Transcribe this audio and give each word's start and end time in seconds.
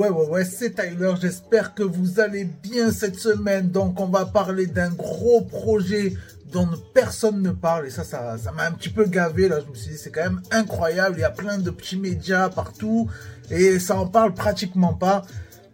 Ouais, 0.00 0.08
ouais, 0.08 0.28
ouais, 0.28 0.44
c'est 0.46 0.76
Tyler. 0.76 1.12
J'espère 1.20 1.74
que 1.74 1.82
vous 1.82 2.20
allez 2.20 2.46
bien 2.46 2.90
cette 2.90 3.16
semaine. 3.16 3.68
Donc, 3.68 4.00
on 4.00 4.06
va 4.06 4.24
parler 4.24 4.66
d'un 4.66 4.88
gros 4.88 5.42
projet 5.42 6.14
dont 6.50 6.66
personne 6.94 7.42
ne 7.42 7.50
parle. 7.50 7.86
Et 7.86 7.90
ça, 7.90 8.02
ça, 8.02 8.38
m'a 8.56 8.66
un 8.66 8.72
petit 8.72 8.88
peu 8.88 9.04
gavé. 9.04 9.46
Là, 9.46 9.58
je 9.60 9.70
me 9.70 9.74
suis 9.74 9.90
dit, 9.90 9.98
c'est 9.98 10.10
quand 10.10 10.22
même 10.22 10.40
incroyable. 10.52 11.16
Il 11.18 11.20
y 11.20 11.24
a 11.24 11.30
plein 11.30 11.58
de 11.58 11.68
petits 11.68 11.98
médias 11.98 12.48
partout 12.48 13.10
et 13.50 13.78
ça 13.78 13.98
en 13.98 14.06
parle 14.06 14.32
pratiquement 14.32 14.94
pas. 14.94 15.26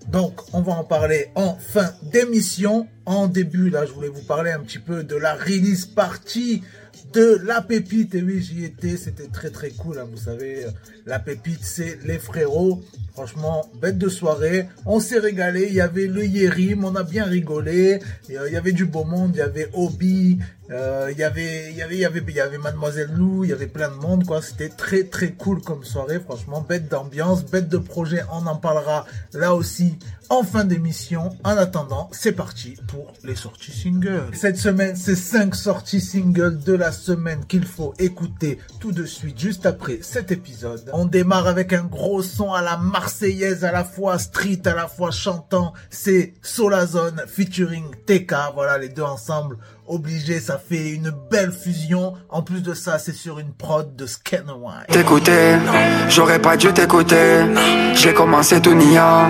Donc, 0.08 0.40
on 0.52 0.60
va 0.60 0.72
en 0.72 0.82
parler 0.82 1.30
en 1.36 1.54
fin 1.54 1.92
d'émission. 2.02 2.88
En 3.04 3.28
début, 3.28 3.70
là, 3.70 3.86
je 3.86 3.92
voulais 3.92 4.08
vous 4.08 4.24
parler 4.24 4.50
un 4.50 4.58
petit 4.58 4.80
peu 4.80 5.04
de 5.04 5.14
la 5.14 5.34
release 5.34 5.86
party 5.86 6.64
de 7.12 7.40
La 7.44 7.62
Pépite. 7.62 8.14
Et 8.14 8.22
oui, 8.22 8.42
j'y 8.42 8.64
étais, 8.64 8.96
c'était 8.96 9.28
très 9.28 9.50
très 9.50 9.70
cool. 9.70 9.98
Hein. 9.98 10.06
Vous 10.10 10.16
savez, 10.16 10.66
La 11.06 11.18
Pépite, 11.18 11.60
c'est 11.62 11.98
les 12.04 12.18
frérots. 12.18 12.82
Franchement, 13.12 13.70
bête 13.80 13.96
de 13.96 14.08
soirée. 14.08 14.68
On 14.84 15.00
s'est 15.00 15.18
régalé. 15.18 15.66
Il 15.68 15.74
y 15.74 15.80
avait 15.80 16.06
le 16.06 16.26
Yérim, 16.26 16.84
on 16.84 16.94
a 16.96 17.02
bien 17.02 17.24
rigolé. 17.24 18.00
Il 18.28 18.34
y 18.34 18.56
avait 18.56 18.72
du 18.72 18.84
beau 18.84 19.04
monde, 19.04 19.30
il 19.34 19.38
y 19.38 19.42
avait 19.42 19.70
Obi, 19.72 20.38
euh, 20.70 21.08
il 21.12 21.18
y 21.18 21.22
avait, 21.22 21.70
il 21.70 21.76
y 21.76 21.82
avait, 21.82 21.94
il 21.94 22.00
y 22.00 22.04
avait, 22.04 22.22
il 22.26 22.34
y 22.34 22.40
avait 22.40 22.58
Mademoiselle 22.58 23.10
Lou, 23.14 23.44
il 23.44 23.50
y 23.50 23.52
avait 23.52 23.68
plein 23.68 23.88
de 23.88 23.94
monde, 23.94 24.24
quoi. 24.24 24.42
C'était 24.42 24.68
très, 24.68 25.04
très 25.04 25.32
cool 25.32 25.62
comme 25.62 25.84
soirée, 25.84 26.20
franchement. 26.20 26.64
Bête 26.68 26.88
d'ambiance, 26.88 27.44
bête 27.44 27.68
de 27.68 27.78
projet. 27.78 28.22
On 28.32 28.46
en 28.46 28.56
parlera 28.56 29.06
là 29.32 29.54
aussi 29.54 29.98
en 30.28 30.42
fin 30.42 30.64
d'émission. 30.64 31.30
En 31.44 31.56
attendant, 31.56 32.10
c'est 32.12 32.32
parti 32.32 32.76
pour 32.88 33.12
les 33.22 33.36
sorties 33.36 33.72
singles. 33.72 34.30
Cette 34.32 34.58
semaine, 34.58 34.96
c'est 34.96 35.14
5 35.14 35.54
sorties 35.54 36.00
singles 36.00 36.58
de 36.58 36.72
la 36.72 36.85
semaine 36.92 37.44
qu'il 37.46 37.64
faut 37.64 37.94
écouter 37.98 38.58
tout 38.80 38.92
de 38.92 39.04
suite, 39.04 39.38
juste 39.38 39.66
après 39.66 39.98
cet 40.02 40.32
épisode. 40.32 40.90
On 40.92 41.04
démarre 41.04 41.46
avec 41.46 41.72
un 41.72 41.84
gros 41.84 42.22
son 42.22 42.52
à 42.52 42.62
la 42.62 42.76
marseillaise, 42.76 43.64
à 43.64 43.72
la 43.72 43.84
fois 43.84 44.18
street, 44.18 44.62
à 44.66 44.74
la 44.74 44.88
fois 44.88 45.10
chantant. 45.10 45.72
C'est 45.90 46.34
Solazone 46.42 47.22
featuring 47.26 47.84
TK. 48.06 48.34
Voilà, 48.54 48.78
les 48.78 48.88
deux 48.88 49.02
ensemble 49.02 49.58
obligé, 49.88 50.40
ça 50.40 50.58
fait 50.58 50.90
une 50.90 51.12
belle 51.30 51.52
fusion. 51.52 52.14
En 52.28 52.42
plus 52.42 52.62
de 52.62 52.74
ça, 52.74 52.98
c'est 52.98 53.14
sur 53.14 53.38
une 53.38 53.52
prod 53.52 53.94
de 53.96 54.06
Scanwine. 54.06 54.86
T'écouter, 54.88 55.56
j'aurais 56.08 56.40
pas 56.40 56.56
dû 56.56 56.72
t'écouter. 56.72 57.44
J'ai 57.94 58.14
commencé 58.14 58.60
tout 58.60 58.74
nia, 58.74 59.28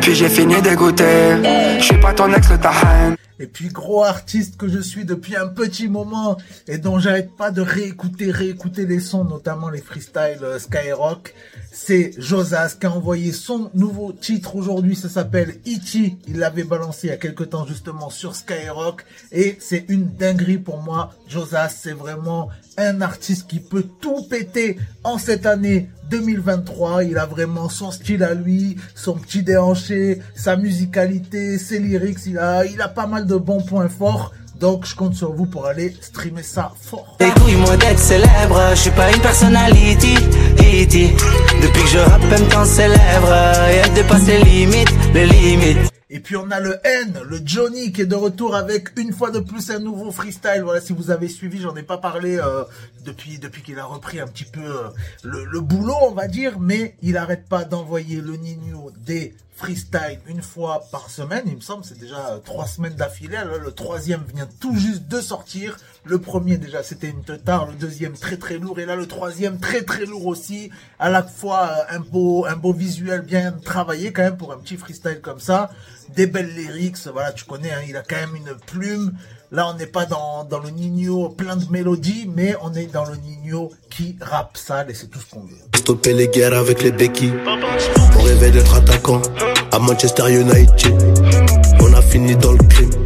puis 0.00 0.14
j'ai 0.14 0.28
fini 0.28 0.60
d'écouter. 0.62 1.36
Je 1.78 1.84
suis 1.84 2.00
pas 2.00 2.12
ton 2.12 2.32
ex 2.32 2.48
ta 2.60 2.70
haine. 2.70 3.16
Et 3.40 3.48
puis 3.48 3.68
gros 3.68 4.04
artiste 4.04 4.56
que 4.56 4.68
je 4.68 4.78
suis 4.78 5.04
depuis 5.04 5.34
un 5.34 5.48
petit 5.48 5.88
moment 5.88 6.36
et 6.68 6.78
dont 6.78 7.00
j'arrête 7.00 7.34
pas 7.36 7.50
de 7.50 7.62
réécouter, 7.62 8.30
réécouter 8.30 8.86
les 8.86 9.00
sons, 9.00 9.24
notamment 9.24 9.70
les 9.70 9.80
freestyles 9.80 10.38
euh, 10.42 10.60
Skyrock, 10.60 11.34
c'est 11.72 12.12
Josas 12.16 12.76
qui 12.78 12.86
a 12.86 12.92
envoyé 12.92 13.32
son 13.32 13.72
nouveau 13.74 14.12
titre 14.12 14.54
aujourd'hui, 14.54 14.94
ça 14.94 15.08
s'appelle 15.08 15.56
Ichi, 15.66 16.16
il 16.28 16.38
l'avait 16.38 16.62
balancé 16.62 17.08
il 17.08 17.10
y 17.10 17.12
a 17.12 17.16
quelque 17.16 17.42
temps 17.42 17.66
justement 17.66 18.08
sur 18.08 18.36
Skyrock 18.36 19.04
et 19.32 19.56
c'est 19.58 19.84
une 19.94 20.08
dinguerie 20.16 20.58
pour 20.58 20.82
moi. 20.82 21.12
Josas, 21.28 21.70
c'est 21.80 21.92
vraiment 21.92 22.50
un 22.76 23.00
artiste 23.00 23.46
qui 23.48 23.60
peut 23.60 23.86
tout 24.00 24.26
péter 24.28 24.76
en 25.04 25.18
cette 25.18 25.46
année 25.46 25.88
2023. 26.10 27.04
Il 27.04 27.18
a 27.18 27.26
vraiment 27.26 27.68
son 27.68 27.90
style 27.90 28.22
à 28.22 28.34
lui, 28.34 28.76
son 28.94 29.14
petit 29.14 29.42
déhanché, 29.42 30.20
sa 30.34 30.56
musicalité, 30.56 31.58
ses 31.58 31.78
lyrics. 31.78 32.26
Il 32.26 32.38
a, 32.38 32.64
il 32.66 32.80
a 32.82 32.88
pas 32.88 33.06
mal 33.06 33.26
de 33.26 33.36
bons 33.36 33.62
points 33.62 33.88
forts. 33.88 34.32
Donc 34.60 34.86
je 34.86 34.94
compte 34.94 35.14
sur 35.14 35.32
vous 35.32 35.46
pour 35.46 35.66
aller 35.66 35.94
streamer 36.00 36.42
ça 36.42 36.72
fort. 36.80 37.16
Écoute-moi 37.20 37.76
d'être 37.76 37.98
célèbre, 37.98 38.60
je 38.70 38.80
suis 38.80 38.90
pas 38.90 39.12
une 39.12 39.20
personnalité. 39.20 40.14
Depuis 41.62 41.82
que 41.82 41.88
je 41.88 41.98
rappe, 41.98 42.22
même 42.30 42.48
temps 42.48 42.64
célèbre, 42.64 43.32
et 43.70 43.76
elle 43.76 43.92
dépasse 43.94 44.26
les 44.26 44.42
limites, 44.42 44.92
les 45.14 45.26
limites. 45.26 45.90
Et 46.14 46.20
puis 46.20 46.36
on 46.36 46.48
a 46.52 46.60
le 46.60 46.78
N, 46.86 47.18
le 47.28 47.40
Johnny 47.44 47.90
qui 47.90 48.02
est 48.02 48.06
de 48.06 48.14
retour 48.14 48.54
avec 48.54 48.96
une 48.96 49.12
fois 49.12 49.32
de 49.32 49.40
plus 49.40 49.72
un 49.72 49.80
nouveau 49.80 50.12
freestyle. 50.12 50.62
Voilà, 50.62 50.80
si 50.80 50.92
vous 50.92 51.10
avez 51.10 51.26
suivi, 51.26 51.60
j'en 51.60 51.74
ai 51.74 51.82
pas 51.82 51.98
parlé 51.98 52.38
euh, 52.38 52.62
depuis 53.04 53.38
depuis 53.38 53.62
qu'il 53.62 53.80
a 53.80 53.84
repris 53.84 54.20
un 54.20 54.28
petit 54.28 54.44
peu 54.44 54.60
euh, 54.60 54.90
le, 55.24 55.60
boulot, 55.60 55.96
on 56.02 56.12
va 56.12 56.28
dire, 56.28 56.60
mais 56.60 56.94
il 57.02 57.16
arrête 57.16 57.48
pas 57.48 57.64
d'envoyer 57.64 58.20
le 58.20 58.36
Nino 58.36 58.92
des 58.96 59.34
freestyle 59.56 60.20
une 60.28 60.40
fois 60.40 60.84
par 60.92 61.10
semaine. 61.10 61.42
Il 61.46 61.56
me 61.56 61.60
semble 61.60 61.84
c'est 61.84 61.98
déjà 61.98 62.34
euh, 62.34 62.38
trois 62.38 62.68
semaines 62.68 62.94
d'affilée. 62.94 63.40
le 63.60 63.72
troisième 63.72 64.22
vient 64.32 64.48
tout 64.60 64.76
juste 64.76 65.08
de 65.08 65.20
sortir. 65.20 65.76
Le 66.06 66.18
premier 66.18 66.58
déjà 66.58 66.82
c'était 66.82 67.08
une 67.08 67.22
teutard, 67.22 67.66
le 67.66 67.74
deuxième 67.74 68.12
très 68.12 68.36
très 68.36 68.58
lourd 68.58 68.78
et 68.78 68.84
là 68.84 68.94
le 68.94 69.06
troisième 69.06 69.58
très 69.58 69.82
très 69.82 70.04
lourd 70.04 70.26
aussi. 70.26 70.70
À 70.98 71.08
la 71.08 71.22
fois 71.22 71.70
euh, 71.70 71.96
un 71.96 72.00
beau 72.00 72.44
un 72.46 72.56
beau 72.56 72.74
visuel 72.74 73.22
bien 73.22 73.52
travaillé 73.52 74.12
quand 74.12 74.22
même 74.22 74.36
pour 74.36 74.52
un 74.52 74.58
petit 74.58 74.76
freestyle 74.76 75.20
comme 75.22 75.40
ça. 75.40 75.70
Des 76.14 76.26
belles 76.26 76.54
lyrics, 76.54 76.98
voilà 77.10 77.32
tu 77.32 77.44
connais, 77.44 77.70
hein, 77.70 77.80
il 77.88 77.96
a 77.96 78.02
quand 78.02 78.16
même 78.16 78.36
une 78.36 78.54
plume. 78.66 79.14
Là, 79.50 79.68
on 79.68 79.74
n'est 79.74 79.86
pas 79.86 80.04
dans, 80.04 80.44
dans 80.44 80.58
le 80.58 80.70
Nino 80.70 81.28
plein 81.28 81.54
de 81.54 81.70
mélodies, 81.70 82.28
mais 82.34 82.56
on 82.60 82.74
est 82.74 82.86
dans 82.86 83.04
le 83.04 83.14
Nino 83.16 83.70
qui 83.88 84.16
rappe 84.20 84.56
sale 84.56 84.90
et 84.90 84.94
c'est 84.94 85.06
tout 85.06 85.20
ce 85.20 85.26
qu'on 85.32 85.42
veut. 85.42 85.56
Stopper 85.76 86.12
les 86.12 86.26
guerres 86.28 86.54
avec 86.54 86.82
les 86.82 86.90
béquilles. 86.90 87.34
On 88.18 88.22
rêvait 88.22 88.50
d'être 88.50 88.74
attaquant 88.74 89.22
à 89.70 89.78
Manchester 89.78 90.28
United. 90.28 90.94
On 91.80 91.92
a 91.94 92.02
fini 92.02 92.34
dans 92.36 92.52
le 92.52 92.58
crime. 92.68 93.03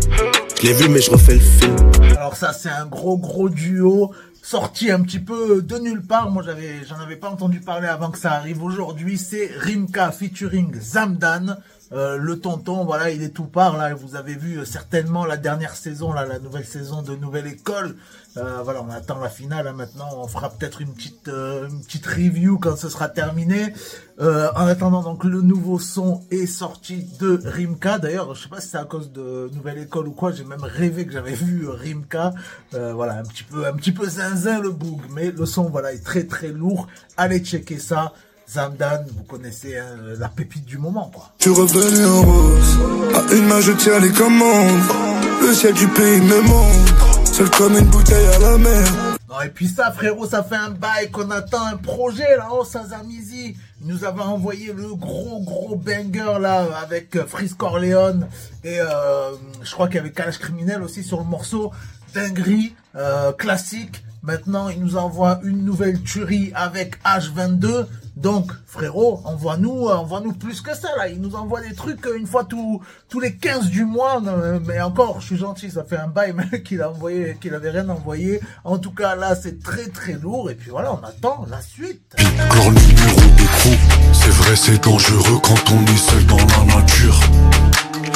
Je 0.60 0.66
l'ai 0.66 0.72
vu, 0.72 0.88
mais 0.88 1.00
je 1.00 1.10
refais 1.12 1.34
le 1.34 1.40
film. 1.40 1.76
Alors 2.16 2.34
ça, 2.34 2.52
c'est 2.52 2.68
un 2.68 2.86
gros 2.86 3.16
gros 3.16 3.48
duo 3.48 4.12
sorti 4.42 4.90
un 4.90 5.02
petit 5.02 5.20
peu 5.20 5.62
de 5.62 5.78
nulle 5.78 6.02
part. 6.02 6.30
Moi, 6.32 6.42
j'avais, 6.44 6.84
j'en 6.88 6.98
avais 6.98 7.14
pas 7.14 7.30
entendu 7.30 7.60
parler 7.60 7.86
avant 7.86 8.10
que 8.10 8.18
ça 8.18 8.32
arrive 8.32 8.64
aujourd'hui. 8.64 9.18
C'est 9.18 9.50
Rimka 9.56 10.10
featuring 10.10 10.74
Zamdan. 10.80 11.58
Euh, 11.92 12.18
le 12.18 12.38
tonton, 12.38 12.84
voilà, 12.84 13.10
il 13.10 13.22
est 13.22 13.30
tout 13.30 13.46
part 13.46 13.78
là. 13.78 13.94
Vous 13.94 14.14
avez 14.14 14.34
vu 14.34 14.58
euh, 14.58 14.64
certainement 14.64 15.24
la 15.24 15.36
dernière 15.36 15.74
saison, 15.74 16.12
là, 16.12 16.26
la 16.26 16.38
nouvelle 16.38 16.66
saison 16.66 17.02
de 17.02 17.16
Nouvelle 17.16 17.46
École. 17.46 17.96
Euh, 18.36 18.60
voilà, 18.62 18.82
on 18.82 18.90
attend 18.90 19.18
la 19.18 19.30
finale. 19.30 19.66
Hein, 19.66 19.72
maintenant, 19.72 20.08
on 20.16 20.28
fera 20.28 20.50
peut-être 20.50 20.82
une 20.82 20.92
petite, 20.92 21.28
une 21.28 21.82
petite 21.82 22.06
review 22.06 22.58
quand 22.58 22.76
ce 22.76 22.88
sera 22.88 23.08
terminé. 23.08 23.72
en 24.20 24.66
attendant, 24.66 25.02
donc 25.02 25.24
le 25.24 25.40
nouveau 25.40 25.78
son 25.78 26.22
est 26.30 26.46
sorti 26.46 27.06
de 27.18 27.40
Rimka. 27.44 27.98
D'ailleurs, 27.98 28.34
je 28.34 28.42
sais 28.42 28.48
pas 28.48 28.60
si 28.60 28.68
c'est 28.68 28.78
à 28.78 28.84
cause 28.84 29.10
de 29.12 29.50
Nouvelle 29.54 29.78
École 29.78 30.08
ou 30.08 30.12
quoi. 30.12 30.32
J'ai 30.32 30.44
même 30.44 30.62
rêvé 30.62 31.06
que 31.06 31.12
j'avais 31.12 31.34
vu 31.34 31.68
Rimka. 31.68 32.32
voilà, 32.72 33.18
un 33.18 33.22
petit 33.22 33.44
peu, 33.44 33.66
un 33.66 33.72
petit 33.72 33.92
peu 33.92 34.08
zinzin 34.08 34.60
le 34.60 34.70
boug, 34.70 35.00
mais 35.10 35.30
le 35.30 35.46
son, 35.46 35.70
voilà, 35.70 35.92
est 35.92 36.04
très 36.04 36.24
très 36.24 36.48
lourd. 36.48 36.86
Allez 37.16 37.40
checker 37.40 37.78
ça. 37.78 38.12
Zamdan, 38.50 39.04
vous 39.14 39.24
connaissez 39.24 39.76
hein, 39.76 39.98
la 40.18 40.28
pépite 40.28 40.64
du 40.64 40.78
moment, 40.78 41.10
quoi. 41.12 41.30
Tu 41.38 41.50
revenu 41.50 42.04
en 42.06 42.22
rose, 42.22 42.78
à 43.14 43.34
une 43.34 43.46
main 43.46 43.60
je 43.60 43.72
tiens 43.72 43.98
les 43.98 44.10
commandes. 44.10 44.80
Le 45.42 45.52
ciel 45.52 45.74
du 45.74 45.86
pays 45.88 46.20
me 46.22 46.40
montre, 46.40 47.26
seul 47.26 47.50
comme 47.50 47.76
une 47.76 47.84
bouteille 47.86 48.26
à 48.26 48.38
la 48.38 48.56
mer. 48.56 48.86
Non, 49.28 49.42
et 49.42 49.50
puis 49.50 49.68
ça, 49.68 49.92
frérot, 49.92 50.26
ça 50.26 50.42
fait 50.42 50.56
un 50.56 50.70
bail 50.70 51.10
qu'on 51.10 51.30
attend 51.30 51.66
un 51.66 51.76
projet 51.76 52.38
là-haut, 52.38 52.64
Sazamizi. 52.64 53.54
Il 53.82 53.86
nous 53.86 54.04
avait 54.04 54.22
envoyé 54.22 54.72
le 54.72 54.94
gros, 54.94 55.42
gros 55.42 55.76
banger 55.76 56.40
là 56.40 56.66
avec 56.82 57.18
Freeze 57.26 57.52
Corleone 57.52 58.26
et 58.64 58.80
euh, 58.80 59.30
je 59.62 59.70
crois 59.72 59.88
qu'il 59.88 59.96
y 59.96 60.00
avait 60.00 60.10
Kalash 60.10 60.38
Criminel 60.38 60.82
aussi 60.82 61.04
sur 61.04 61.18
le 61.18 61.24
morceau. 61.24 61.70
Dinguerie, 62.14 62.74
euh, 62.96 63.32
classique. 63.32 64.02
Maintenant, 64.22 64.68
il 64.68 64.80
nous 64.80 64.96
envoie 64.96 65.40
une 65.44 65.64
nouvelle 65.64 66.02
tuerie 66.02 66.52
avec 66.54 67.02
H22. 67.04 67.86
Donc, 68.16 68.50
frérot, 68.66 69.20
envoie-nous, 69.24 69.86
envoie-nous 69.86 70.32
plus 70.32 70.60
que 70.60 70.74
ça, 70.74 70.88
là. 70.96 71.08
Il 71.08 71.20
nous 71.20 71.36
envoie 71.36 71.60
des 71.60 71.72
trucs 71.72 72.04
une 72.18 72.26
fois 72.26 72.44
tous, 72.44 72.82
les 73.20 73.36
15 73.36 73.70
du 73.70 73.84
mois. 73.84 74.20
Mais 74.66 74.80
encore, 74.80 75.20
je 75.20 75.26
suis 75.26 75.36
gentil, 75.36 75.70
ça 75.70 75.84
fait 75.84 75.96
un 75.96 76.08
bail, 76.08 76.34
qu'il 76.64 76.82
a 76.82 76.90
envoyé, 76.90 77.36
qu'il 77.40 77.54
avait 77.54 77.70
rien 77.70 77.88
envoyé. 77.88 78.40
En 78.64 78.78
tout 78.78 78.90
cas, 78.90 79.14
là, 79.14 79.36
c'est 79.36 79.62
très, 79.62 79.86
très 79.86 80.14
lourd. 80.14 80.50
Et 80.50 80.56
puis 80.56 80.70
voilà, 80.70 80.92
on 80.92 81.04
attend 81.04 81.46
la 81.48 81.62
suite. 81.62 82.16
C'est 84.12 84.30
vrai, 84.30 84.56
c'est 84.56 84.82
dangereux 84.82 85.38
quand 85.40 85.72
on 85.72 85.84
est 85.86 85.96
seul 85.96 86.26
dans 86.26 86.36
la 86.38 86.74
nature. 86.74 87.20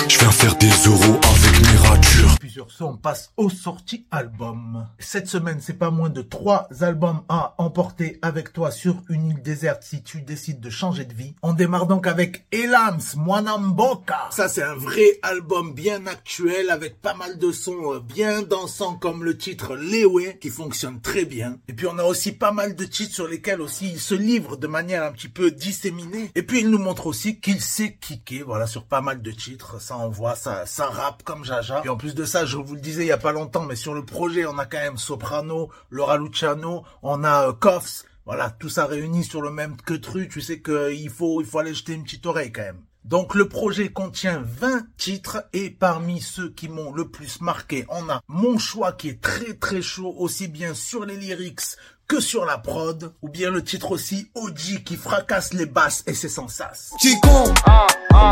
Je 0.08 0.18
viens 0.18 0.30
faire 0.32 0.56
des 0.56 0.70
euros 0.86 1.20
avec 1.22 1.60
mes 1.60 1.88
ratures. 1.88 2.36
Sur 2.52 2.70
ce, 2.70 2.84
on 2.84 2.96
passe 2.96 3.32
aux 3.36 3.48
sorties 3.48 4.06
albums. 4.10 4.86
Cette 4.98 5.26
semaine, 5.26 5.60
c'est 5.60 5.78
pas 5.78 5.90
moins 5.90 6.10
de 6.10 6.20
trois 6.20 6.68
albums 6.80 7.22
à 7.28 7.54
emporter 7.58 8.18
avec 8.20 8.52
toi 8.52 8.70
sur 8.70 9.02
une 9.08 9.30
île 9.30 9.42
déserte 9.42 9.82
si 9.82 10.02
tu 10.02 10.20
décides 10.20 10.60
de 10.60 10.68
changer 10.68 11.04
de 11.04 11.14
vie. 11.14 11.34
On 11.42 11.54
démarre 11.54 11.86
donc 11.86 12.06
avec 12.06 12.46
Elams, 12.52 13.00
Mwanamboka. 13.16 14.28
Ça, 14.30 14.48
c'est 14.48 14.62
un 14.62 14.74
vrai 14.74 15.18
album 15.22 15.72
bien 15.72 16.06
actuel 16.06 16.70
avec 16.70 17.00
pas 17.00 17.14
mal 17.14 17.38
de 17.38 17.52
sons 17.52 17.94
euh, 17.94 18.00
bien 18.00 18.42
dansants 18.42 18.96
comme 18.96 19.24
le 19.24 19.38
titre 19.38 19.74
Lewe 19.74 20.38
qui 20.38 20.50
fonctionne 20.50 21.00
très 21.00 21.24
bien. 21.24 21.58
Et 21.68 21.72
puis 21.72 21.86
on 21.86 21.98
a 21.98 22.04
aussi 22.04 22.32
pas 22.32 22.52
mal 22.52 22.76
de 22.76 22.84
titres 22.84 23.14
sur 23.14 23.28
lesquels 23.28 23.62
aussi 23.62 23.88
il 23.92 24.00
se 24.00 24.14
livre 24.14 24.56
de 24.56 24.66
manière 24.66 25.04
un 25.04 25.12
petit 25.12 25.28
peu 25.28 25.50
disséminée. 25.50 26.30
Et 26.34 26.42
puis 26.42 26.60
il 26.60 26.68
nous 26.68 26.78
montre 26.78 27.06
aussi 27.06 27.40
qu'il 27.40 27.60
sait 27.60 27.96
kicker, 28.00 28.42
voilà, 28.44 28.66
sur 28.66 28.84
pas 28.84 29.00
mal 29.00 29.22
de 29.22 29.30
titres 29.30 29.80
ça 29.80 29.96
envoie, 29.96 30.34
ça, 30.34 30.66
ça 30.66 30.86
rappe 30.86 31.22
comme 31.22 31.44
Jaja. 31.44 31.82
Et 31.84 31.88
en 31.88 31.96
plus 31.96 32.14
de 32.14 32.24
ça, 32.24 32.41
je 32.46 32.56
vous 32.56 32.74
le 32.74 32.80
disais 32.80 33.04
il 33.04 33.08
y 33.08 33.12
a 33.12 33.18
pas 33.18 33.32
longtemps, 33.32 33.64
mais 33.64 33.76
sur 33.76 33.94
le 33.94 34.04
projet, 34.04 34.46
on 34.46 34.58
a 34.58 34.66
quand 34.66 34.78
même 34.78 34.98
Soprano, 34.98 35.70
Laura 35.90 36.18
Luciano, 36.18 36.84
on 37.02 37.24
a 37.24 37.48
euh, 37.48 37.78
Voilà, 38.24 38.50
tout 38.50 38.68
ça 38.68 38.86
réuni 38.86 39.24
sur 39.24 39.42
le 39.42 39.50
même 39.50 39.76
que 39.76 39.94
truc. 39.94 40.30
Tu 40.30 40.40
sais 40.40 40.60
qu'il 40.60 41.10
faut, 41.10 41.40
il 41.40 41.46
faut 41.46 41.58
aller 41.58 41.74
jeter 41.74 41.94
une 41.94 42.04
petite 42.04 42.26
oreille 42.26 42.52
quand 42.52 42.62
même. 42.62 42.82
Donc 43.04 43.34
le 43.34 43.48
projet 43.48 43.88
contient 43.88 44.44
20 44.60 44.86
titres 44.96 45.44
et 45.52 45.70
parmi 45.70 46.20
ceux 46.20 46.50
qui 46.50 46.68
m'ont 46.68 46.92
le 46.92 47.08
plus 47.08 47.40
marqué, 47.40 47.84
on 47.88 48.08
a 48.08 48.20
mon 48.28 48.58
choix 48.58 48.92
qui 48.92 49.08
est 49.08 49.20
très 49.20 49.54
très 49.54 49.82
chaud 49.82 50.14
aussi 50.18 50.46
bien 50.46 50.72
sur 50.72 51.04
les 51.04 51.16
lyrics 51.16 51.76
que 52.06 52.20
sur 52.20 52.44
la 52.44 52.58
prod, 52.58 53.14
ou 53.22 53.28
bien 53.28 53.50
le 53.50 53.64
titre 53.64 53.92
aussi 53.92 54.30
OG 54.34 54.84
qui 54.84 54.96
fracasse 54.96 55.54
les 55.54 55.66
basses 55.66 56.04
et 56.06 56.14
c'est 56.14 56.28
sans 56.28 56.46
sas. 56.46 56.92
Tu 57.00 57.08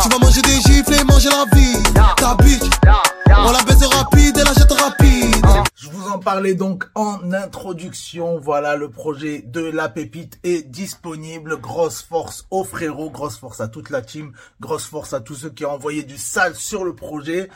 vas 0.09 0.19
manger 0.21 0.43
des 0.43 0.61
gifles 0.61 0.93
et 0.93 1.05
manger 1.05 1.31
la 1.31 1.47
vie. 1.57 1.83
Ta 2.17 2.35
bitch, 2.35 2.71
on 3.27 3.51
la 3.51 3.63
Parlais 6.21 6.55
donc 6.55 6.85
en 6.95 7.33
introduction. 7.33 8.39
Voilà, 8.39 8.77
le 8.77 8.91
projet 8.91 9.41
de 9.41 9.63
La 9.63 9.89
Pépite 9.89 10.39
est 10.45 10.63
disponible. 10.63 11.59
Grosse 11.59 12.03
force 12.03 12.47
aux 12.51 12.63
frérots, 12.63 13.11
grosse 13.11 13.39
force 13.39 13.61
à 13.61 13.69
toute 13.69 13.91
la 13.91 14.03
team, 14.03 14.33
grosse 14.61 14.87
force 14.87 15.15
à 15.15 15.21
tous 15.21 15.35
ceux 15.35 15.51
qui 15.51 15.65
ont 15.65 15.73
envoyé 15.73 16.03
du 16.03 16.19
sale 16.19 16.55
sur 16.55 16.85
le 16.85 16.95
projet. 16.95 17.49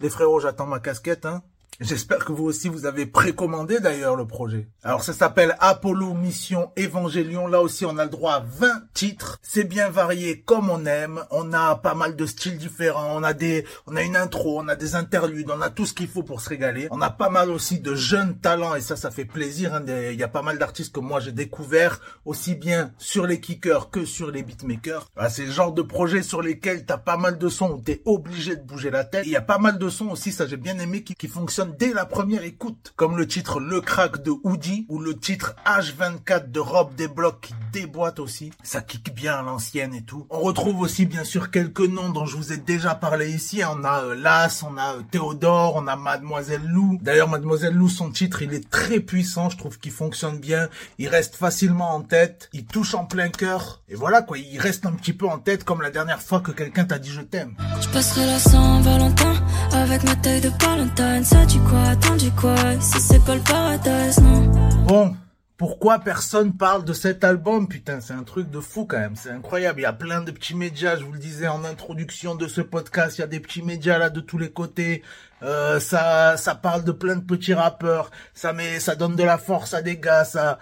Les 0.00 0.10
frérots, 0.10 0.40
j'attends 0.40 0.66
ma 0.66 0.80
casquette, 0.80 1.26
hein. 1.26 1.42
J'espère 1.80 2.24
que 2.24 2.32
vous 2.32 2.44
aussi 2.44 2.68
vous 2.68 2.86
avez 2.86 3.06
précommandé 3.06 3.80
d'ailleurs 3.80 4.14
le 4.14 4.26
projet. 4.26 4.68
Alors 4.84 5.02
ça 5.02 5.12
s'appelle 5.12 5.56
Apollo 5.58 6.14
Mission 6.14 6.70
Évangélion. 6.76 7.46
Là 7.46 7.60
aussi 7.60 7.84
on 7.86 7.98
a 7.98 8.04
le 8.04 8.10
droit 8.10 8.34
à 8.34 8.40
20 8.40 8.82
titres. 8.94 9.38
C'est 9.42 9.64
bien 9.64 9.88
varié 9.88 10.40
comme 10.40 10.70
on 10.70 10.84
aime. 10.84 11.24
On 11.30 11.52
a 11.52 11.74
pas 11.76 11.94
mal 11.94 12.14
de 12.14 12.26
styles 12.26 12.58
différents. 12.58 13.16
On 13.16 13.22
a 13.22 13.32
des, 13.32 13.64
on 13.86 13.96
a 13.96 14.02
une 14.02 14.16
intro, 14.16 14.60
on 14.60 14.68
a 14.68 14.76
des 14.76 14.94
interludes, 14.94 15.50
on 15.50 15.60
a 15.60 15.70
tout 15.70 15.86
ce 15.86 15.94
qu'il 15.94 16.08
faut 16.08 16.22
pour 16.22 16.40
se 16.40 16.48
régaler. 16.50 16.88
On 16.90 17.00
a 17.00 17.10
pas 17.10 17.30
mal 17.30 17.50
aussi 17.50 17.80
de 17.80 17.94
jeunes 17.94 18.38
talents 18.38 18.74
et 18.74 18.80
ça 18.80 18.96
ça 18.96 19.10
fait 19.10 19.24
plaisir. 19.24 19.74
Hein. 19.74 19.82
Il 19.88 20.18
y 20.18 20.24
a 20.24 20.28
pas 20.28 20.42
mal 20.42 20.58
d'artistes 20.58 20.94
que 20.94 21.00
moi 21.00 21.20
j'ai 21.20 21.32
découvert 21.32 22.00
aussi 22.24 22.54
bien 22.54 22.92
sur 22.98 23.26
les 23.26 23.40
kickers 23.40 23.90
que 23.90 24.04
sur 24.04 24.30
les 24.30 24.42
beatmakers. 24.42 25.08
c'est 25.30 25.46
le 25.46 25.50
genre 25.50 25.72
de 25.72 25.82
projet 25.82 26.22
sur 26.22 26.42
lesquels 26.42 26.84
t'as 26.84 26.98
pas 26.98 27.16
mal 27.16 27.38
de 27.38 27.48
sons 27.48 27.70
où 27.72 27.80
t'es 27.80 28.02
obligé 28.04 28.56
de 28.56 28.62
bouger 28.62 28.90
la 28.90 29.04
tête. 29.04 29.24
Il 29.26 29.32
y 29.32 29.36
a 29.36 29.42
pas 29.42 29.58
mal 29.58 29.78
de 29.78 29.88
sons 29.88 30.10
aussi, 30.10 30.32
ça 30.32 30.46
j'ai 30.46 30.56
bien 30.56 30.78
aimé, 30.78 31.02
qui, 31.02 31.14
qui 31.14 31.28
fonctionnent 31.28 31.61
dès 31.64 31.92
la 31.92 32.04
première 32.06 32.44
écoute, 32.44 32.92
comme 32.96 33.16
le 33.16 33.26
titre 33.26 33.60
Le 33.60 33.80
Crack 33.80 34.22
de 34.22 34.32
Hoodie 34.42 34.86
ou 34.88 34.98
le 34.98 35.16
titre 35.16 35.54
H24 35.66 36.50
de 36.50 36.60
Rob 36.60 36.94
Desblocs 36.94 37.40
qui 37.40 37.54
déboîte 37.72 38.20
aussi. 38.20 38.52
Ça 38.62 38.80
kick 38.80 39.14
bien 39.14 39.34
à 39.34 39.42
l'ancienne 39.42 39.94
et 39.94 40.02
tout. 40.02 40.26
On 40.30 40.40
retrouve 40.40 40.80
aussi 40.80 41.06
bien 41.06 41.24
sûr 41.24 41.50
quelques 41.50 41.80
noms 41.80 42.10
dont 42.10 42.26
je 42.26 42.36
vous 42.36 42.52
ai 42.52 42.58
déjà 42.58 42.94
parlé 42.94 43.30
ici. 43.30 43.62
On 43.68 43.82
a 43.84 44.04
euh, 44.04 44.14
Las, 44.14 44.62
on 44.62 44.76
a 44.76 44.94
euh, 44.94 45.02
Théodore, 45.10 45.76
on 45.76 45.86
a 45.86 45.96
Mademoiselle 45.96 46.64
Lou. 46.64 46.98
D'ailleurs 47.02 47.28
Mademoiselle 47.28 47.74
Lou, 47.74 47.88
son 47.88 48.10
titre, 48.10 48.42
il 48.42 48.54
est 48.54 48.68
très 48.68 49.00
puissant. 49.00 49.50
Je 49.50 49.56
trouve 49.56 49.78
qu'il 49.78 49.92
fonctionne 49.92 50.38
bien. 50.38 50.68
Il 50.98 51.08
reste 51.08 51.36
facilement 51.36 51.94
en 51.94 52.02
tête. 52.02 52.50
Il 52.52 52.66
touche 52.66 52.94
en 52.94 53.06
plein 53.06 53.28
cœur. 53.28 53.82
Et 53.88 53.94
voilà 53.94 54.22
quoi, 54.22 54.38
il 54.38 54.58
reste 54.58 54.86
un 54.86 54.92
petit 54.92 55.12
peu 55.12 55.26
en 55.26 55.38
tête 55.38 55.64
comme 55.64 55.82
la 55.82 55.90
dernière 55.90 56.20
fois 56.20 56.40
que 56.40 56.52
quelqu'un 56.52 56.84
t'a 56.84 56.98
dit 56.98 57.10
je 57.10 57.22
t'aime. 57.22 57.56
Je 57.80 57.88
passerai 57.88 58.26
la 58.26 58.38
Saint-Valentin 58.38 59.34
avec 59.72 60.04
ma 60.04 60.14
taille 60.16 60.40
de 60.40 60.50
Valentine. 60.60 61.24
Ça 61.24 61.44
quoi 61.68 61.82
Attendu 61.82 62.30
quoi 62.32 62.54
Si 62.80 63.00
c'est 63.00 63.24
pas 63.24 63.34
le 63.34 63.40
paradise, 63.42 64.18
non 64.20 64.50
Bon, 64.86 65.16
pourquoi 65.56 66.00
personne 66.00 66.56
parle 66.56 66.84
de 66.84 66.92
cet 66.92 67.24
album 67.24 67.68
Putain, 67.68 68.00
c'est 68.00 68.14
un 68.14 68.24
truc 68.24 68.50
de 68.50 68.60
fou 68.60 68.84
quand 68.84 68.98
même, 68.98 69.16
c'est 69.16 69.30
incroyable. 69.30 69.80
Il 69.80 69.82
y 69.84 69.86
a 69.86 69.92
plein 69.92 70.22
de 70.22 70.30
petits 70.30 70.54
médias, 70.54 70.96
je 70.96 71.04
vous 71.04 71.12
le 71.12 71.18
disais 71.18 71.46
en 71.46 71.64
introduction 71.64 72.34
de 72.34 72.48
ce 72.48 72.60
podcast, 72.60 73.18
il 73.18 73.20
y 73.20 73.24
a 73.24 73.28
des 73.28 73.40
petits 73.40 73.62
médias 73.62 73.98
là 73.98 74.10
de 74.10 74.20
tous 74.20 74.38
les 74.38 74.50
côtés. 74.50 75.02
Euh, 75.42 75.78
ça, 75.80 76.36
ça 76.36 76.54
parle 76.54 76.84
de 76.84 76.92
plein 76.92 77.16
de 77.16 77.24
petits 77.24 77.54
rappeurs, 77.54 78.10
ça 78.34 78.52
met, 78.52 78.80
ça 78.80 78.94
donne 78.96 79.16
de 79.16 79.22
la 79.24 79.38
force 79.38 79.74
à 79.74 79.82
des 79.82 79.98
gars, 79.98 80.24
ça. 80.24 80.58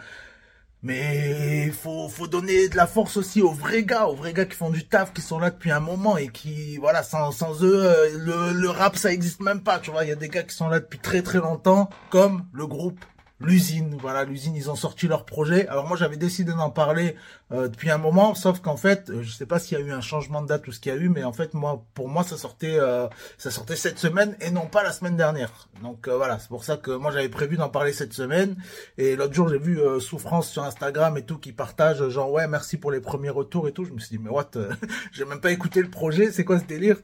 Mais 0.82 1.66
il 1.66 1.72
faut, 1.72 2.08
faut 2.08 2.26
donner 2.26 2.68
de 2.70 2.76
la 2.76 2.86
force 2.86 3.18
aussi 3.18 3.42
aux 3.42 3.52
vrais 3.52 3.84
gars, 3.84 4.06
aux 4.06 4.14
vrais 4.14 4.32
gars 4.32 4.46
qui 4.46 4.56
font 4.56 4.70
du 4.70 4.86
taf, 4.88 5.12
qui 5.12 5.20
sont 5.20 5.38
là 5.38 5.50
depuis 5.50 5.70
un 5.70 5.80
moment 5.80 6.16
et 6.16 6.28
qui, 6.28 6.78
voilà, 6.78 7.02
sans, 7.02 7.32
sans 7.32 7.62
eux, 7.62 7.84
euh, 7.84 8.08
le, 8.18 8.58
le 8.58 8.70
rap, 8.70 8.96
ça 8.96 9.12
existe 9.12 9.40
même 9.40 9.62
pas, 9.62 9.78
tu 9.78 9.90
vois. 9.90 10.04
Il 10.04 10.08
y 10.08 10.12
a 10.12 10.16
des 10.16 10.28
gars 10.30 10.42
qui 10.42 10.54
sont 10.54 10.68
là 10.68 10.80
depuis 10.80 10.98
très 10.98 11.20
très 11.22 11.38
longtemps, 11.38 11.90
comme 12.08 12.46
le 12.54 12.66
groupe 12.66 13.04
l'usine. 13.40 13.96
Voilà, 14.00 14.24
l'usine, 14.24 14.54
ils 14.54 14.70
ont 14.70 14.76
sorti 14.76 15.08
leur 15.08 15.24
projet. 15.24 15.66
Alors 15.68 15.86
moi, 15.86 15.96
j'avais 15.96 16.16
décidé 16.16 16.52
d'en 16.52 16.70
parler 16.70 17.16
euh, 17.52 17.68
depuis 17.68 17.90
un 17.90 17.98
moment, 17.98 18.34
sauf 18.34 18.60
qu'en 18.60 18.76
fait, 18.76 19.10
euh, 19.10 19.22
je 19.22 19.30
sais 19.30 19.46
pas 19.46 19.58
s'il 19.58 19.78
y 19.78 19.82
a 19.82 19.84
eu 19.84 19.92
un 19.92 20.00
changement 20.00 20.42
de 20.42 20.48
date 20.48 20.66
ou 20.68 20.72
ce 20.72 20.80
qu'il 20.80 20.92
y 20.92 20.94
a 20.94 20.98
eu, 20.98 21.08
mais 21.08 21.24
en 21.24 21.32
fait, 21.32 21.54
moi, 21.54 21.84
pour 21.94 22.08
moi, 22.08 22.22
ça 22.22 22.36
sortait, 22.36 22.78
euh, 22.78 23.08
ça 23.38 23.50
sortait 23.50 23.76
cette 23.76 23.98
semaine 23.98 24.36
et 24.40 24.50
non 24.50 24.66
pas 24.66 24.82
la 24.82 24.92
semaine 24.92 25.16
dernière. 25.16 25.68
Donc 25.82 26.08
voilà, 26.08 26.38
c'est 26.38 26.48
pour 26.48 26.64
ça 26.64 26.76
que 26.76 26.90
moi, 26.90 27.10
j'avais 27.10 27.28
prévu 27.28 27.56
d'en 27.56 27.68
parler 27.68 27.92
cette 27.92 28.12
semaine. 28.12 28.56
Et 28.98 29.16
l'autre 29.16 29.34
jour, 29.34 29.48
j'ai 29.48 29.58
vu 29.58 29.80
Souffrance 30.00 30.50
sur 30.50 30.62
Instagram 30.62 31.16
et 31.16 31.22
tout 31.22 31.38
qui 31.38 31.52
partage 31.52 32.06
genre 32.08 32.30
ouais, 32.30 32.46
merci 32.46 32.76
pour 32.76 32.90
les 32.90 33.00
premiers 33.00 33.30
retours 33.30 33.68
et 33.68 33.72
tout. 33.72 33.84
Je 33.84 33.92
me 33.92 33.98
suis 33.98 34.16
dit 34.16 34.22
mais 34.22 34.30
what, 34.30 34.50
j'ai 35.12 35.24
même 35.24 35.40
pas 35.40 35.50
écouté 35.50 35.82
le 35.82 35.88
projet, 35.88 36.30
c'est 36.32 36.44
quoi 36.44 36.58
ce 36.58 36.64
délire? 36.64 36.96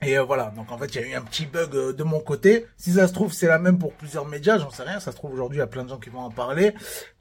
Et 0.00 0.16
euh, 0.16 0.22
voilà, 0.22 0.52
donc 0.54 0.70
en 0.70 0.78
fait, 0.78 0.94
il 0.94 1.00
y 1.00 1.04
a 1.04 1.08
eu 1.08 1.14
un 1.14 1.22
petit 1.22 1.44
bug 1.44 1.74
euh, 1.74 1.92
de 1.92 2.04
mon 2.04 2.20
côté. 2.20 2.66
Si 2.76 2.92
ça 2.92 3.08
se 3.08 3.12
trouve, 3.12 3.32
c'est 3.32 3.48
la 3.48 3.58
même 3.58 3.78
pour 3.78 3.92
plusieurs 3.94 4.26
médias, 4.26 4.58
j'en 4.58 4.70
sais 4.70 4.84
rien. 4.84 5.00
Ça 5.00 5.10
se 5.10 5.16
trouve 5.16 5.32
aujourd'hui, 5.32 5.56
il 5.56 5.60
y 5.60 5.62
a 5.62 5.66
plein 5.66 5.82
de 5.82 5.88
gens 5.88 5.98
qui 5.98 6.08
vont 6.08 6.20
en 6.20 6.30
parler, 6.30 6.72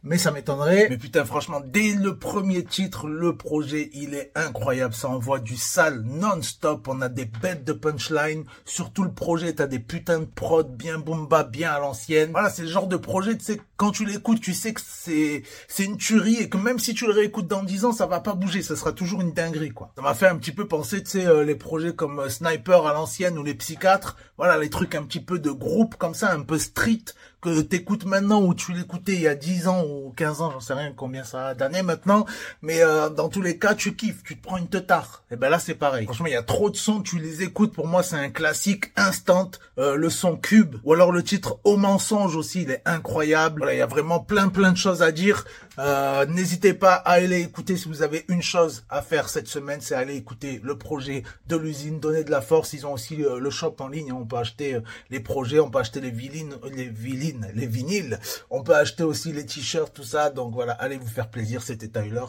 mais 0.04 0.18
ça 0.18 0.32
m'étonnerait. 0.32 0.88
Mais 0.90 0.98
putain, 0.98 1.26
franchement, 1.26 1.62
dès 1.64 1.94
le 1.94 2.18
premier 2.18 2.64
titre, 2.64 3.08
le 3.08 3.36
projet, 3.36 3.90
il 3.94 4.14
est 4.14 4.32
incroyable. 4.36 4.94
Ça 4.94 5.10
envoie 5.10 5.40
du 5.40 5.58
sale 5.58 6.02
non-stop. 6.02 6.88
On 6.88 7.02
a 7.02 7.10
des 7.10 7.26
bêtes 7.26 7.64
de 7.64 7.74
punchline. 7.74 8.46
Surtout 8.64 9.04
le 9.04 9.12
projet, 9.12 9.54
t'as 9.54 9.68
des 9.68 9.80
putains 9.80 10.20
de 10.20 10.26
prod 10.26 10.70
bien 10.76 11.00
bomba, 11.00 11.44
bien 11.44 11.72
à 11.72 11.80
l'ancienne. 11.80 12.32
Voilà, 12.32 12.50
c'est 12.50 12.62
le 12.62 12.68
genre 12.68 12.88
de 12.88 12.98
projet, 12.98 13.38
tu 13.38 13.44
sais, 13.44 13.62
quand 13.76 13.92
tu 13.92 14.06
l'écoutes, 14.06 14.42
tu 14.42 14.54
sais 14.54 14.74
que 14.74 14.82
c'est 14.84 15.44
c'est 15.68 15.84
une 15.84 15.98
tuerie 15.98 16.38
et 16.38 16.50
que 16.50 16.58
même 16.58 16.80
si 16.80 16.94
tu 16.94 17.06
le 17.06 17.14
réécoutes 17.14 17.48
dans 17.48 17.64
10 17.64 17.86
ans, 17.86 17.92
ça 17.92 18.06
va 18.06 18.20
pas 18.20 18.34
bouger. 18.34 18.62
Ça 18.62 18.76
sera 18.76 18.92
toujours 18.92 19.22
une 19.22 19.34
dinguerie, 19.34 19.72
quoi. 19.72 19.92
Ça 19.96 20.02
m'a 20.02 20.14
fait 20.14 20.28
un 20.28 20.38
petit 20.38 20.52
peu 20.52 20.68
penser, 20.68 21.04
tu 21.04 21.12
sais, 21.12 21.26
euh, 21.26 21.44
les 21.44 21.56
projets 21.56 21.94
comme 21.94 22.30
Sniper 22.30 22.86
à 22.86 22.94
l'ancienne 22.94 23.38
ou 23.38 23.44
les 23.44 23.56
psychiatres, 23.56 24.16
voilà 24.38 24.58
les 24.58 24.70
trucs 24.70 24.96
un 24.96 25.04
petit 25.04 25.20
peu 25.20 25.40
de 25.40 25.52
groupe 25.52 25.96
comme 25.96 26.14
ça, 26.14 26.32
un 26.32 26.42
peu 26.42 26.58
street 26.58 27.06
que 27.42 27.62
t'écoutes 27.62 28.06
maintenant 28.06 28.42
ou 28.42 28.54
tu 28.54 28.74
l'écoutais 28.74 29.14
il 29.14 29.22
y 29.22 29.28
a 29.28 29.36
10 29.36 29.68
ans 29.68 29.84
ou 29.88 30.14
15 30.16 30.42
ans, 30.42 30.52
j'en 30.52 30.60
sais 30.60 30.74
rien 30.74 30.94
combien 30.96 31.24
ça 31.24 31.48
a 31.48 31.54
d'années 31.54 31.84
maintenant, 31.84 32.26
mais 32.62 32.82
euh, 32.82 33.10
dans 33.10 33.30
tous 33.30 33.42
les 33.42 33.58
cas 33.58 33.76
tu 33.76 33.96
kiffes, 33.96 34.24
tu 34.24 34.38
te 34.38 34.44
prends 34.44 34.58
une 34.58 34.68
teutard. 34.68 35.24
Et 35.32 35.36
ben 35.36 35.50
là 35.50 35.60
c'est 35.60 35.76
pareil. 35.76 36.06
Franchement 36.06 36.28
il 36.28 36.34
y 36.34 36.38
a 36.38 36.44
trop 36.44 36.70
de 36.70 36.76
sons, 36.76 37.02
tu 37.02 37.20
les 37.20 37.44
écoutes, 37.44 37.74
pour 37.74 37.88
moi 37.88 38.04
c'est 38.04 38.16
un 38.16 38.30
classique 38.30 38.92
instant. 38.96 39.52
Euh, 39.78 39.96
le 39.96 40.10
son 40.10 40.38
cube 40.38 40.76
ou 40.84 40.94
alors 40.94 41.12
le 41.12 41.24
titre 41.24 41.60
au 41.64 41.78
mensonge 41.78 42.36
aussi, 42.36 42.64
il 42.64 42.72
est 42.72 42.82
incroyable. 42.86 43.60
Voilà 43.60 43.74
il 43.76 43.80
y 43.80 43.82
a 43.82 43.88
vraiment 43.88 44.20
plein 44.20 44.50
plein 44.50 44.72
de 44.72 44.78
choses 44.78 45.02
à 45.02 45.12
dire. 45.12 45.46
Euh, 45.80 46.26
n'hésitez 46.26 46.74
pas 46.74 46.94
à 46.94 47.12
aller 47.12 47.42
écouter 47.42 47.78
si 47.78 47.88
vous 47.88 48.02
avez 48.02 48.26
une 48.30 48.42
chose 48.42 48.86
à 48.90 49.02
faire 49.02 49.30
cette 49.30 49.48
semaine, 49.48 49.80
c'est 49.82 49.96
aller 49.96 50.16
écouter 50.16 50.60
le 50.64 50.78
projet 50.78 51.24
de 51.48 51.56
l'usine, 51.56 52.00
donner 52.00 52.24
de 52.24 52.32
la 52.32 52.42
force. 52.42 52.74
Ils 52.74 52.88
ont 52.88 52.94
aussi 52.94 53.16
le 53.18 53.50
shop 53.50 53.76
en 53.80 53.88
ligne, 53.88 54.12
on 54.12 54.26
peut 54.26 54.38
acheter 54.38 54.80
les 55.12 55.20
projets, 55.20 55.60
on 55.60 55.70
peut 55.70 55.80
acheter 55.80 56.02
les 56.02 56.10
vilines, 56.10 56.56
les 56.74 56.86
vilines 56.90 57.48
les 57.54 57.68
vinyles. 57.68 58.20
On 58.50 58.64
peut 58.64 58.76
acheter 58.76 59.04
aussi 59.04 59.32
les 59.32 59.46
t-shirts, 59.46 59.77
tout 59.94 60.04
ça. 60.04 60.30
Donc 60.30 60.54
voilà, 60.54 60.74
allez 60.74 60.98
vous 60.98 61.08
faire 61.08 61.30
plaisir. 61.30 61.62
C'était 61.62 61.88
Tyler. 61.88 62.26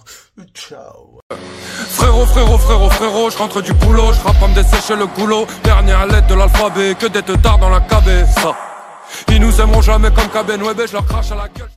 Ciao. 0.55 1.21
Frérot, 1.88 2.26
frérot, 2.26 2.59
frérot, 2.59 2.90
frérot, 2.90 3.31
je 3.31 3.38
rentre 3.38 3.62
du 3.62 3.73
boulot, 3.73 4.12
je 4.12 4.21
rappe 4.21 4.43
à 4.43 4.49
me 4.49 4.55
dessécher 4.55 4.95
le 4.97 5.07
goulot. 5.07 5.47
Dernière 5.64 6.07
lettre 6.07 6.26
de 6.28 6.35
l'alphabet, 6.35 6.95
que 6.95 7.07
des 7.07 7.23
tard 7.23 7.59
dans 7.59 7.71
la 7.71 7.81
cabesse. 7.81 8.37
Ils 9.28 9.40
nous 9.40 9.61
aimeront 9.61 9.83
jamais 9.83 10.11
comme 10.11 10.28
Caben 10.28 10.62
Web, 10.62 10.81
je 10.87 10.93
leur 10.93 11.07
crache 11.07 11.33
à 11.33 11.35
la 11.35 11.49
gueule. 11.49 11.67